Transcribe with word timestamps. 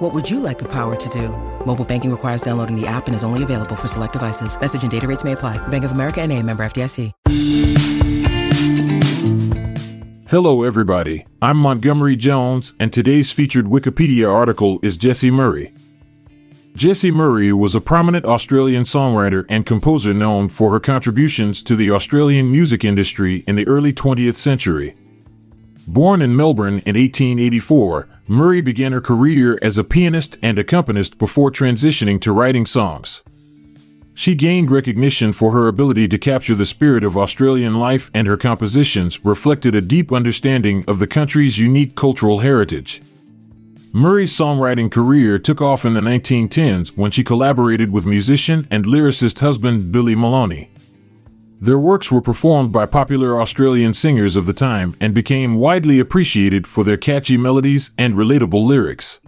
What 0.00 0.14
would 0.14 0.30
you 0.30 0.40
like 0.40 0.58
the 0.58 0.68
power 0.72 0.96
to 0.96 1.08
do? 1.10 1.28
Mobile 1.66 1.84
banking 1.84 2.10
requires 2.10 2.40
downloading 2.40 2.74
the 2.74 2.86
app 2.86 3.06
and 3.06 3.14
is 3.14 3.22
only 3.22 3.42
available 3.42 3.76
for 3.76 3.86
select 3.86 4.14
devices. 4.14 4.58
Message 4.58 4.80
and 4.80 4.90
data 4.90 5.06
rates 5.06 5.24
may 5.24 5.32
apply. 5.32 5.58
Bank 5.68 5.84
of 5.84 5.92
America 5.92 6.22
and 6.22 6.32
a 6.32 6.42
member 6.42 6.62
FDIC. 6.62 7.12
Hello, 10.26 10.62
everybody. 10.62 11.26
I'm 11.42 11.58
Montgomery 11.58 12.16
Jones, 12.16 12.72
and 12.80 12.90
today's 12.90 13.30
featured 13.30 13.66
Wikipedia 13.66 14.32
article 14.32 14.78
is 14.82 14.96
Jessie 14.96 15.30
Murray. 15.30 15.74
Jessie 16.74 17.10
Murray 17.10 17.52
was 17.52 17.74
a 17.74 17.80
prominent 17.82 18.24
Australian 18.24 18.84
songwriter 18.84 19.44
and 19.50 19.66
composer 19.66 20.14
known 20.14 20.48
for 20.48 20.70
her 20.70 20.80
contributions 20.80 21.62
to 21.64 21.76
the 21.76 21.90
Australian 21.90 22.50
music 22.50 22.86
industry 22.86 23.44
in 23.46 23.54
the 23.54 23.68
early 23.68 23.92
20th 23.92 24.36
century. 24.36 24.96
Born 25.86 26.22
in 26.22 26.34
Melbourne 26.36 26.80
in 26.86 26.96
1884, 26.96 28.08
Murray 28.30 28.60
began 28.60 28.92
her 28.92 29.00
career 29.00 29.58
as 29.60 29.76
a 29.76 29.82
pianist 29.82 30.38
and 30.40 30.56
accompanist 30.56 31.18
before 31.18 31.50
transitioning 31.50 32.20
to 32.20 32.30
writing 32.30 32.64
songs. 32.64 33.24
She 34.14 34.36
gained 34.36 34.70
recognition 34.70 35.32
for 35.32 35.50
her 35.50 35.66
ability 35.66 36.06
to 36.06 36.16
capture 36.16 36.54
the 36.54 36.64
spirit 36.64 37.02
of 37.02 37.16
Australian 37.16 37.80
life, 37.80 38.08
and 38.14 38.28
her 38.28 38.36
compositions 38.36 39.24
reflected 39.24 39.74
a 39.74 39.80
deep 39.80 40.12
understanding 40.12 40.84
of 40.86 41.00
the 41.00 41.08
country's 41.08 41.58
unique 41.58 41.96
cultural 41.96 42.38
heritage. 42.38 43.02
Murray's 43.92 44.32
songwriting 44.32 44.92
career 44.92 45.36
took 45.40 45.60
off 45.60 45.84
in 45.84 45.94
the 45.94 46.00
1910s 46.00 46.96
when 46.96 47.10
she 47.10 47.24
collaborated 47.24 47.90
with 47.90 48.06
musician 48.06 48.64
and 48.70 48.84
lyricist 48.84 49.40
husband 49.40 49.90
Billy 49.90 50.14
Maloney. 50.14 50.70
Their 51.62 51.78
works 51.78 52.10
were 52.10 52.22
performed 52.22 52.72
by 52.72 52.86
popular 52.86 53.38
Australian 53.38 53.92
singers 53.92 54.34
of 54.34 54.46
the 54.46 54.54
time 54.54 54.96
and 54.98 55.12
became 55.12 55.56
widely 55.56 56.00
appreciated 56.00 56.66
for 56.66 56.84
their 56.84 56.96
catchy 56.96 57.36
melodies 57.36 57.90
and 57.98 58.14
relatable 58.14 58.64
lyrics. 58.64 59.20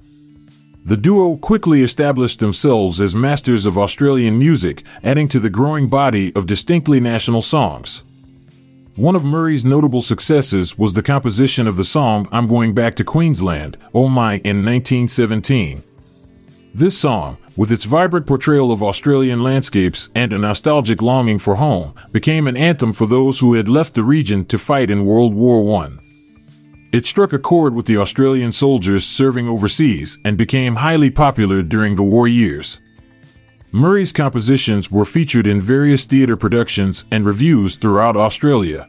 The 0.84 0.96
duo 0.96 1.36
quickly 1.36 1.82
established 1.82 2.40
themselves 2.40 3.02
as 3.02 3.14
masters 3.14 3.66
of 3.66 3.76
Australian 3.76 4.38
music, 4.38 4.82
adding 5.04 5.28
to 5.28 5.38
the 5.38 5.50
growing 5.50 5.90
body 5.90 6.34
of 6.34 6.46
distinctly 6.46 7.00
national 7.00 7.42
songs. 7.42 8.02
One 8.96 9.14
of 9.14 9.24
Murray's 9.24 9.64
notable 9.64 10.00
successes 10.00 10.78
was 10.78 10.94
the 10.94 11.02
composition 11.02 11.66
of 11.66 11.76
the 11.76 11.84
song 11.84 12.26
I'm 12.32 12.46
Going 12.48 12.72
Back 12.72 12.94
to 12.94 13.04
Queensland, 13.04 13.76
Oh 13.94 14.08
My, 14.08 14.36
in 14.36 14.64
1917. 14.64 15.82
This 16.74 16.96
song, 16.96 17.36
with 17.54 17.70
its 17.70 17.84
vibrant 17.84 18.26
portrayal 18.26 18.72
of 18.72 18.82
Australian 18.82 19.42
landscapes 19.42 20.08
and 20.14 20.32
a 20.32 20.38
nostalgic 20.38 21.02
longing 21.02 21.38
for 21.38 21.56
home, 21.56 21.94
became 22.12 22.46
an 22.46 22.56
anthem 22.56 22.94
for 22.94 23.06
those 23.06 23.40
who 23.40 23.52
had 23.52 23.68
left 23.68 23.94
the 23.94 24.02
region 24.02 24.46
to 24.46 24.56
fight 24.56 24.88
in 24.88 25.04
World 25.04 25.34
War 25.34 25.82
I. 25.82 25.90
It 26.90 27.04
struck 27.04 27.34
a 27.34 27.38
chord 27.38 27.74
with 27.74 27.84
the 27.84 27.98
Australian 27.98 28.52
soldiers 28.52 29.04
serving 29.04 29.46
overseas 29.46 30.18
and 30.24 30.38
became 30.38 30.76
highly 30.76 31.10
popular 31.10 31.62
during 31.62 31.96
the 31.96 32.02
war 32.02 32.26
years. 32.26 32.80
Murray's 33.70 34.12
compositions 34.12 34.90
were 34.90 35.04
featured 35.04 35.46
in 35.46 35.60
various 35.60 36.06
theatre 36.06 36.38
productions 36.38 37.04
and 37.10 37.26
reviews 37.26 37.76
throughout 37.76 38.16
Australia. 38.16 38.88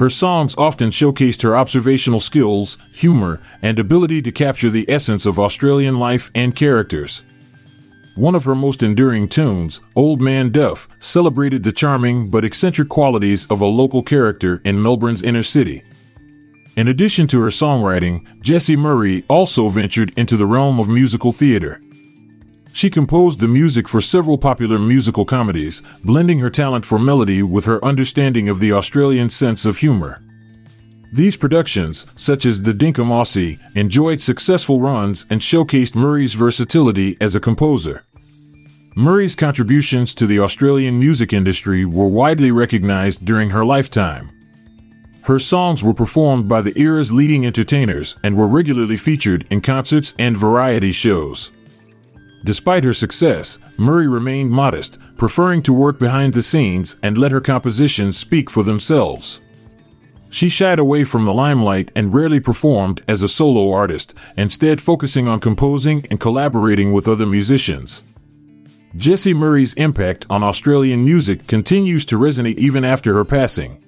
Her 0.00 0.08
songs 0.08 0.54
often 0.56 0.88
showcased 0.88 1.42
her 1.42 1.54
observational 1.54 2.20
skills, 2.20 2.78
humor, 2.90 3.38
and 3.60 3.78
ability 3.78 4.22
to 4.22 4.32
capture 4.32 4.70
the 4.70 4.88
essence 4.88 5.26
of 5.26 5.38
Australian 5.38 5.98
life 5.98 6.30
and 6.34 6.56
characters. 6.56 7.22
One 8.14 8.34
of 8.34 8.46
her 8.46 8.54
most 8.54 8.82
enduring 8.82 9.28
tunes, 9.28 9.82
Old 9.94 10.22
Man 10.22 10.48
Duff, 10.52 10.88
celebrated 11.00 11.64
the 11.64 11.70
charming 11.72 12.30
but 12.30 12.46
eccentric 12.46 12.88
qualities 12.88 13.46
of 13.50 13.60
a 13.60 13.66
local 13.66 14.02
character 14.02 14.62
in 14.64 14.82
Melbourne's 14.82 15.20
inner 15.20 15.42
city. 15.42 15.82
In 16.78 16.88
addition 16.88 17.26
to 17.26 17.40
her 17.42 17.50
songwriting, 17.50 18.24
Jessie 18.40 18.76
Murray 18.76 19.24
also 19.28 19.68
ventured 19.68 20.14
into 20.16 20.38
the 20.38 20.46
realm 20.46 20.80
of 20.80 20.88
musical 20.88 21.30
theater. 21.30 21.78
She 22.72 22.90
composed 22.90 23.40
the 23.40 23.48
music 23.48 23.88
for 23.88 24.00
several 24.00 24.38
popular 24.38 24.78
musical 24.78 25.24
comedies, 25.24 25.82
blending 26.04 26.38
her 26.38 26.50
talent 26.50 26.86
for 26.86 26.98
melody 26.98 27.42
with 27.42 27.64
her 27.64 27.84
understanding 27.84 28.48
of 28.48 28.60
the 28.60 28.72
Australian 28.72 29.30
sense 29.30 29.64
of 29.64 29.78
humor. 29.78 30.22
These 31.12 31.36
productions, 31.36 32.06
such 32.14 32.46
as 32.46 32.62
The 32.62 32.72
Dinkum 32.72 33.08
Aussie, 33.08 33.58
enjoyed 33.74 34.22
successful 34.22 34.80
runs 34.80 35.26
and 35.28 35.40
showcased 35.40 35.96
Murray's 35.96 36.34
versatility 36.34 37.16
as 37.20 37.34
a 37.34 37.40
composer. 37.40 38.04
Murray's 38.96 39.34
contributions 39.34 40.14
to 40.14 40.26
the 40.26 40.38
Australian 40.38 41.00
music 41.00 41.32
industry 41.32 41.84
were 41.84 42.06
widely 42.06 42.52
recognized 42.52 43.24
during 43.24 43.50
her 43.50 43.64
lifetime. 43.64 44.30
Her 45.22 45.38
songs 45.38 45.82
were 45.82 45.94
performed 45.94 46.48
by 46.48 46.60
the 46.60 46.78
era's 46.78 47.12
leading 47.12 47.44
entertainers 47.44 48.16
and 48.22 48.36
were 48.36 48.46
regularly 48.48 48.96
featured 48.96 49.46
in 49.50 49.60
concerts 49.60 50.14
and 50.18 50.36
variety 50.36 50.92
shows. 50.92 51.50
Despite 52.44 52.84
her 52.84 52.94
success, 52.94 53.58
Murray 53.76 54.08
remained 54.08 54.50
modest, 54.50 54.98
preferring 55.16 55.62
to 55.62 55.72
work 55.72 55.98
behind 55.98 56.32
the 56.32 56.42
scenes 56.42 56.98
and 57.02 57.18
let 57.18 57.32
her 57.32 57.40
compositions 57.40 58.16
speak 58.16 58.48
for 58.48 58.62
themselves. 58.62 59.40
She 60.30 60.48
shied 60.48 60.78
away 60.78 61.04
from 61.04 61.24
the 61.24 61.34
limelight 61.34 61.90
and 61.94 62.14
rarely 62.14 62.40
performed 62.40 63.02
as 63.08 63.22
a 63.22 63.28
solo 63.28 63.72
artist, 63.72 64.14
instead, 64.36 64.80
focusing 64.80 65.26
on 65.26 65.40
composing 65.40 66.06
and 66.10 66.20
collaborating 66.20 66.92
with 66.92 67.08
other 67.08 67.26
musicians. 67.26 68.04
Jessie 68.96 69.34
Murray's 69.34 69.74
impact 69.74 70.26
on 70.30 70.42
Australian 70.42 71.04
music 71.04 71.46
continues 71.46 72.04
to 72.06 72.18
resonate 72.18 72.58
even 72.58 72.84
after 72.84 73.12
her 73.14 73.24
passing. 73.24 73.84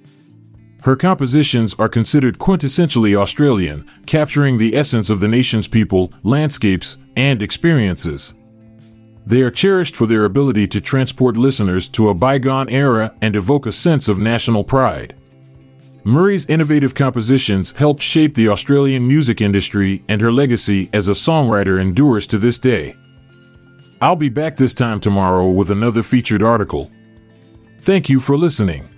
Her 0.83 0.97
compositions 0.97 1.73
are 1.79 1.87
considered 1.87 2.39
quintessentially 2.39 3.15
Australian, 3.15 3.89
capturing 4.05 4.57
the 4.57 4.75
essence 4.75 5.09
of 5.09 5.21
the 5.21 5.29
nation's 5.29 5.69
people, 5.69 6.11
landscapes, 6.23 6.97
and 7.15 7.41
experiences. 7.41 8.35
They 9.25 9.41
are 9.41 9.51
cherished 9.51 9.95
for 9.95 10.05
their 10.05 10.25
ability 10.25 10.67
to 10.67 10.81
transport 10.81 11.37
listeners 11.37 11.87
to 11.89 12.09
a 12.09 12.13
bygone 12.13 12.69
era 12.69 13.15
and 13.21 13.35
evoke 13.35 13.65
a 13.65 13.71
sense 13.71 14.07
of 14.07 14.19
national 14.19 14.63
pride. 14.63 15.15
Murray's 16.03 16.45
innovative 16.47 16.93
compositions 16.93 17.71
helped 17.73 18.03
shape 18.03 18.35
the 18.35 18.49
Australian 18.49 19.07
music 19.07 19.39
industry, 19.39 20.03
and 20.09 20.19
her 20.19 20.33
legacy 20.33 20.89
as 20.91 21.07
a 21.07 21.13
songwriter 21.13 21.79
endures 21.79 22.27
to 22.27 22.37
this 22.37 22.59
day. 22.59 22.95
I'll 24.01 24.17
be 24.17 24.27
back 24.27 24.57
this 24.57 24.73
time 24.73 24.99
tomorrow 24.99 25.49
with 25.49 25.69
another 25.69 26.03
featured 26.03 26.43
article. 26.43 26.91
Thank 27.79 28.09
you 28.09 28.19
for 28.19 28.35
listening. 28.35 28.89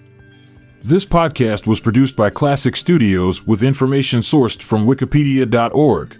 This 0.81 1.05
podcast 1.05 1.67
was 1.67 1.79
produced 1.79 2.15
by 2.15 2.31
Klassic 2.31 2.75
Studios 2.75 3.45
with 3.45 3.61
information 3.61 4.21
sourced 4.21 4.63
from 4.63 4.87
Wikipedia.org. 4.87 6.17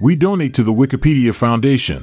We 0.00 0.14
donate 0.14 0.54
to 0.54 0.62
the 0.62 0.72
Wikipedia 0.72 1.34
Foundation, 1.34 1.96